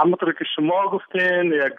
همونطور 0.00 0.32
که 0.32 0.44
شما 0.56 0.88
گفتین 0.92 1.52
یک 1.52 1.78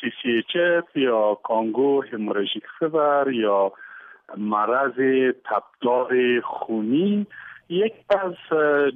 سی 0.00 0.12
سی 0.22 0.38
اچ 0.38 0.56
یا 0.94 1.34
کانگو 1.34 2.04
هموراژیک 2.12 2.64
فیبر 2.78 3.30
یا 3.32 3.72
مرض 4.36 4.94
تبدار 5.44 6.40
خونی 6.40 7.26
یک 7.68 7.94
از 8.10 8.34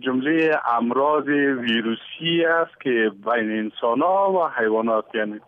جمله 0.01 0.61
امراض 0.73 1.27
ویروسی 1.59 2.45
است 2.45 2.81
که 2.81 3.13
بین 3.25 3.51
انسان 3.51 4.01
ها 4.01 4.33
و 4.33 4.61
حیوانات 4.61 5.15
یعنی 5.15 5.41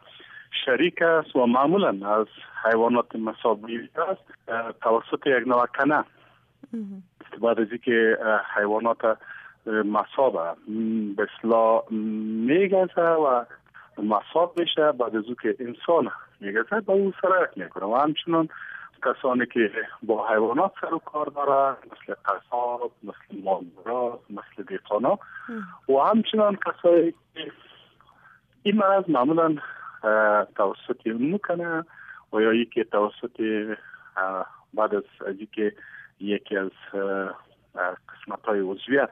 شریک 0.65 1.03
است 1.03 1.37
و 1.37 1.47
معمولا 1.47 1.89
از 1.89 2.27
حیوانات 2.65 3.17
مسابقی 3.17 3.89
است 3.97 4.53
توسط 4.83 5.27
یک 5.27 5.49
نوع 5.49 5.67
کنه 5.67 6.05
بعد 7.43 7.61
از 7.61 7.67
اینکه 7.71 8.19
حیوانات 8.57 9.19
مصاب 9.67 10.57
به 11.17 11.29
اصلاح 11.39 11.83
و 13.17 13.45
مصاب 14.03 14.61
میشه 14.61 14.93
بعد 14.93 15.17
از 15.17 15.25
که 15.43 15.57
انسان 15.61 16.11
میگذه 16.41 16.81
با 16.81 16.95
او 16.95 17.13
سرایت 17.23 17.57
می‌کنه. 17.57 17.85
و 17.85 17.95
همچنان 17.95 18.49
کسانی 19.05 19.47
که 19.47 19.71
با 20.03 20.29
حیوانات 20.29 20.73
سر 20.81 20.95
و 20.95 20.99
کار 20.99 21.27
دارن 21.27 21.77
مثل 21.87 22.15
قصاب 22.25 22.93
مثل 23.03 23.43
مالورات 23.45 24.21
مثل 24.31 24.63
دیقانا 24.69 25.19
و 25.89 25.99
همچنان 25.99 26.57
کسایی 26.67 27.15
که 27.35 27.53
این 28.63 28.77
مرض 28.77 29.05
معمولا 29.09 29.57
توسط 30.57 31.07
می‌کنه 31.07 31.85
و 32.33 32.41
یا 32.41 32.53
یکی 32.53 32.85
توسط 32.85 33.41
بعد 34.75 34.95
از 34.95 35.03
که 35.53 35.73
یکی 36.21 36.57
از 36.57 36.71
قسمت 37.75 38.45
های 38.45 38.61
عضویت 38.61 39.11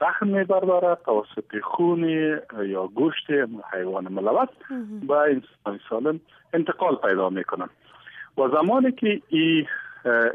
زخم 0.00 0.26
میبرداره 0.26 0.94
توسط 1.04 1.60
خون 1.62 2.08
یا 2.62 2.86
گوشت 2.86 3.26
حیوان 3.72 4.12
ملوث 4.12 4.48
به 5.08 5.14
انسان 5.14 5.80
سالم 5.90 6.20
انتقال 6.52 6.96
پیدا 6.96 7.30
می‌کنن 7.30 7.68
و 8.38 8.48
زمانی 8.48 8.92
که 8.92 9.22
این 9.28 9.66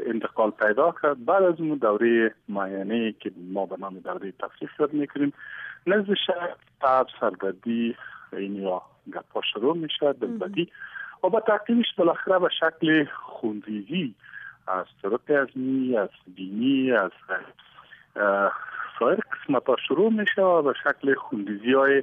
انتقال 0.06 0.50
پیدا 0.50 0.94
کرد 1.02 1.24
بعد 1.24 1.42
از 1.42 1.60
اون 1.60 1.74
دوره 1.74 2.34
معینه 2.48 3.12
که 3.12 3.32
ما 3.52 3.66
به 3.66 3.76
نام 3.78 3.98
دوره 3.98 4.32
تفریح 4.32 4.70
یاد 4.78 4.92
می‌کنیم 4.92 5.32
نزد 5.86 6.14
شهر 6.26 6.54
تب 6.80 7.06
سرگردی 7.20 7.96
این 8.32 8.56
یا 8.56 8.82
گپا 9.14 9.40
شروع 9.52 9.76
میشه 9.76 10.12
دلبدی. 10.12 10.68
و 11.24 11.28
با 11.28 11.40
تعقیبش 11.40 11.94
بالاخره 11.98 12.38
به 12.38 12.48
شکل 12.60 13.06
خوندیزی 13.24 14.14
از 14.68 14.86
طرق 15.02 15.20
ازمی 15.42 15.96
از 15.96 16.08
بینی 16.36 16.92
از 16.92 17.10
سایر 18.98 19.18
قسمت 19.32 19.66
ها 19.66 19.76
شروع 19.88 20.12
میشه 20.12 20.42
و 20.42 20.62
به 20.62 20.74
شکل 20.84 21.14
خوندیزی 21.14 21.72
های 21.72 22.02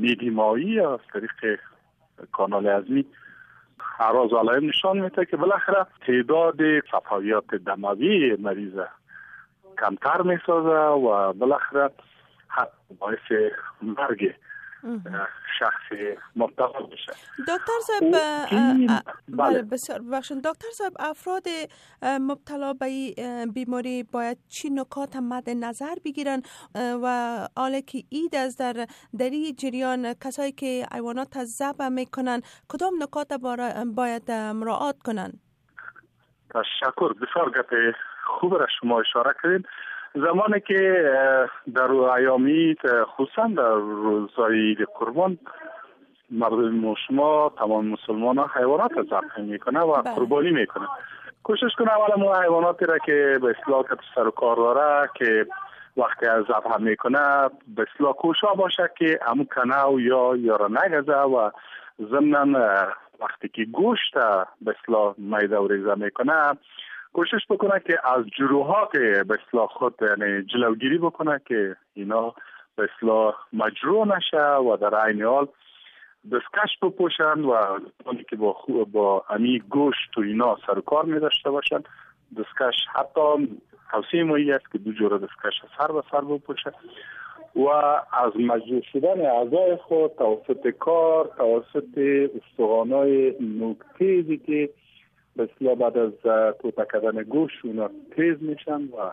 میدیمایی 0.00 0.80
از 0.80 0.98
طریق 1.12 1.60
کانال 2.32 2.66
ازمی 2.66 3.06
اعراض 4.00 4.32
علائم 4.32 4.68
نشان 4.68 4.98
میده 4.98 5.24
که 5.24 5.36
بالاخره 5.36 5.86
تعداد 6.06 6.56
صفحیات 6.92 7.54
دموی 7.54 8.36
مریض 8.36 8.74
کمتر 9.80 10.22
می‌سازه 10.22 10.78
و 10.78 11.32
بالاخره 11.32 11.90
باعث 12.98 13.52
مرگ 13.82 14.34
شخص 15.58 15.98
مبتلا 16.36 16.86
بشه. 16.92 17.12
دکتر 17.48 17.72
صاحب 17.86 18.10
بله. 18.10 19.02
بله 19.28 19.62
بسیار 19.62 19.98
ببخشید. 19.98 20.38
دکتر 20.38 20.68
صاحب 20.72 20.92
افراد 20.98 21.46
مبتلا 22.02 22.72
به 22.72 23.14
بیماری 23.54 24.02
باید 24.02 24.38
چی 24.48 24.70
نکات 24.70 25.16
مد 25.16 25.50
نظر 25.50 25.94
بگیرن؟ 26.04 26.42
و 26.74 27.38
حالا 27.56 27.80
که 27.80 28.02
اید 28.08 28.36
از 28.36 28.56
در 28.56 28.86
دری 29.18 29.52
جریان 29.52 30.14
کسایی 30.14 30.52
که 30.52 30.86
حیوانات 30.92 31.44
ذبح 31.44 31.88
می‌کنن 31.88 32.40
کدام 32.68 33.02
نکات 33.02 33.32
باید 33.94 34.30
مراعات 34.30 34.98
کنن؟ 35.04 35.32
تشکر. 36.50 37.12
بسیار 37.12 37.50
گپ 37.50 37.96
خوب 38.26 38.54
را 38.54 38.66
شما 38.80 39.00
اشاره 39.00 39.34
کردین. 39.42 39.64
زمانی 40.14 40.60
که 40.66 41.10
در 41.74 41.90
ایامی 41.90 42.76
خصوصا 43.16 43.46
در 43.56 43.74
روزهای 43.74 44.60
عید 44.60 44.78
قربان 44.98 45.38
مردم 46.30 46.94
شما 46.94 47.52
تمام 47.58 47.86
مسلمان 47.86 48.38
ها 48.38 48.50
حیوانات 48.54 48.92
ذبح 49.10 49.40
می‌کنه 49.40 49.80
و 49.80 50.02
بله. 50.02 50.14
قربانی 50.14 50.50
می‌کنه 50.50 50.86
کوشش 51.42 51.70
کنه 51.78 51.92
اولا 51.92 52.16
مو 52.16 52.34
حیواناتی 52.34 52.84
را 52.84 52.98
که 52.98 53.38
به 53.42 53.54
اصلاح 53.58 53.84
سر 54.14 54.26
و 54.26 54.30
کار 54.30 54.56
داره 54.56 55.10
که 55.14 55.46
وقتی 55.96 56.26
از 56.26 56.44
ذبح 56.44 56.80
می‌کنه 56.80 57.50
به 57.76 57.86
اصلاح 57.94 58.12
کوشا 58.12 58.54
باشه 58.54 58.90
که 58.98 59.18
همون 59.26 59.48
کنه 59.56 59.84
و 59.84 60.00
یا 60.00 60.36
یا 60.36 60.56
را 60.56 60.68
نگزه 60.68 61.18
و 61.18 61.50
ضمن 62.10 62.54
وقتی 63.20 63.48
که 63.48 63.64
گوشت 63.64 64.14
به 64.60 64.74
اصلاح 64.82 65.14
میده 65.18 65.58
و 65.58 65.68
ریزه 65.68 65.94
می‌کنه 65.94 66.52
کوشش 67.12 67.46
بکنه 67.50 67.80
که 67.86 67.98
از 68.04 68.24
جروها 68.38 68.88
به 68.92 69.38
اصلاح 69.48 69.66
خود 69.66 69.94
یعنی 70.02 70.42
جلوگیری 70.42 70.98
بکنه 70.98 71.40
که 71.46 71.76
اینا 71.94 72.34
به 72.76 72.88
اصلاح 72.96 73.34
مجروح 73.52 74.16
نشه 74.16 74.54
و 74.56 74.76
در 74.76 74.94
عین 74.94 75.22
حال 75.22 75.48
دستکش 76.32 76.78
بپوشن 76.82 77.40
و 77.40 77.78
که 78.30 78.36
با 78.36 78.56
با 78.92 79.24
امی 79.30 79.58
گوشت 79.58 80.18
و 80.18 80.20
اینا 80.20 80.56
سر 80.66 80.80
کار 80.80 81.04
می 81.04 81.20
داشته 81.20 81.50
باشن 81.50 81.82
دستکش 82.38 82.74
حتی 82.94 83.58
توصیه 83.90 84.24
مایی 84.24 84.52
است 84.52 84.72
که 84.72 84.78
دو 84.78 84.92
جور 84.92 85.18
دستکش 85.18 85.62
سر 85.78 85.92
به 85.92 86.02
سر 86.10 86.20
بپوشه 86.20 86.72
و 87.56 87.68
از 88.12 88.32
مجروح 88.36 88.82
شدن 88.92 89.26
اعضای 89.26 89.76
خود 89.76 90.10
توسط 90.18 90.68
کار 90.68 91.30
توسط 91.36 91.98
استخوانای 92.36 93.34
نوک 93.40 93.76
که 94.46 94.70
بسیار 95.38 95.74
بعد 95.74 95.98
از 95.98 96.12
توتا 96.62 96.84
کردن 96.84 97.22
گوش 97.22 97.52
اونا 97.64 97.90
تیز 98.16 98.36
میشن 98.40 98.82
و 98.82 99.10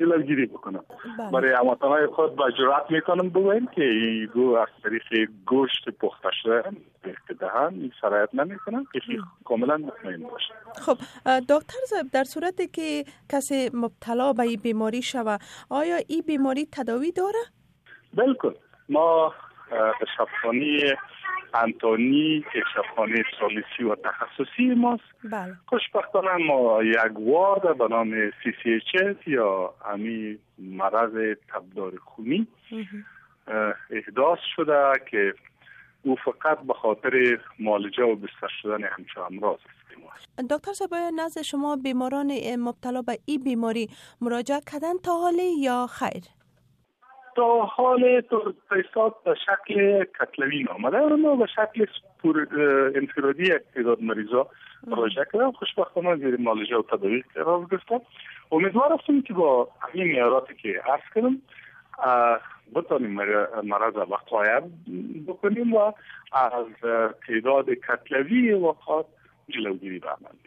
دلگیری 0.00 0.46
بکنن 0.46 0.80
بله. 1.18 1.30
برای 1.30 1.52
هموطنهای 1.52 2.06
خود 2.06 2.36
با 2.36 2.50
جرات 2.50 2.90
می‌کنم 2.90 3.28
بگویم 3.28 3.66
که 3.66 3.82
این 3.84 4.28
دو 4.34 4.40
از 4.40 4.68
طریق 4.82 5.28
گوشت 5.46 5.90
پخته 6.00 6.28
شده 6.42 6.62
دهن 7.40 7.74
این 7.74 7.92
سرایت 8.00 8.34
نمی‌کنن 8.34 8.84
که 8.92 9.00
کاملا 9.44 9.76
مطمئن 9.76 10.22
باشه 10.22 10.54
خب 10.74 10.98
دکتر 11.48 11.78
در 12.12 12.24
صورتی 12.24 12.68
که 12.68 13.04
کسی 13.28 13.70
مبتلا 13.74 14.32
به 14.32 14.42
این 14.42 14.60
بیماری 14.62 15.02
شوه 15.02 15.36
آیا 15.70 15.96
این 16.08 16.22
بیماری 16.26 16.68
تداوی 16.72 17.12
داره؟ 17.12 17.38
بلکل 18.14 18.54
ما 18.88 19.34
شفانی 20.16 20.78
انتونی 21.54 22.44
که 22.52 22.62
سالیسی 23.40 23.84
و 23.84 23.94
تخصصی 23.94 24.74
ماست 24.74 25.02
بله. 25.24 25.56
خوشبختانه 25.66 26.36
ما 26.36 26.82
یک 26.82 27.20
وارد 27.20 27.78
به 27.78 27.88
نام 27.88 28.30
سی 28.30 28.54
سی 28.62 28.74
اچ 28.74 29.28
یا 29.28 29.74
امی 29.84 30.38
مرض 30.58 31.36
تبدار 31.48 31.92
خونی 31.96 32.46
احداث 33.90 34.38
شده 34.56 34.92
که 35.10 35.34
او 36.02 36.16
فقط 36.16 36.58
به 36.58 36.74
خاطر 36.74 37.40
معالجه 37.58 38.02
و 38.02 38.16
بستر 38.16 38.48
شدن 38.62 38.84
همچه 38.84 39.20
امراض 39.20 39.58
است 39.58 39.82
دکتر 40.50 40.72
صاحب 40.72 40.94
نزد 40.94 41.42
شما 41.42 41.76
بیماران 41.76 42.56
مبتلا 42.56 43.02
به 43.02 43.18
این 43.26 43.42
بیماری 43.42 43.88
مراجعه 44.20 44.60
کردن 44.72 44.98
تا 45.04 45.12
حالی 45.18 45.60
یا 45.60 45.86
خیر؟ 45.86 46.22
تا 47.36 47.60
حال 47.60 48.22
حساب 48.70 49.16
به 49.24 49.34
شکل 49.34 50.04
کتلوی 50.04 50.66
آمده 50.66 50.96
اما 50.96 51.36
به 51.36 51.46
شکل 51.46 51.86
انفرادی 52.94 53.42
یک 53.42 53.62
تعداد 53.74 54.02
مریضا 54.02 54.46
مراجعه 54.86 55.26
کردن 55.32 55.52
خوشبختانه 55.52 56.16
زیر 56.16 56.36
مالجه 56.40 56.76
و 56.76 56.82
تداوی 56.82 57.24
قرار 57.34 57.66
گرفتن. 57.70 57.98
امیدوار 58.52 58.98
هستیم 59.00 59.22
که 59.22 59.34
با 59.34 59.68
این 59.92 60.04
میاراتی 60.04 60.54
که 60.54 60.82
عرض 60.86 61.02
کردم 61.14 61.42
بتانیم 62.74 63.10
مرض 63.62 63.96
وقایع 63.96 64.60
بکنیم 65.26 65.74
و 65.74 65.92
از 66.32 66.66
تعداد 67.26 67.70
کتلوی 67.70 68.52
وقات 68.52 69.06
جلوگیری 69.48 69.98
به 69.98 70.08
عمل 70.08 70.42